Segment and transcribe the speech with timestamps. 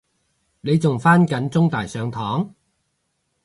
[0.61, 2.55] 你仲返緊中大上堂？